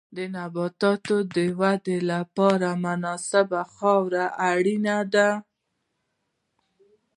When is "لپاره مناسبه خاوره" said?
2.11-4.25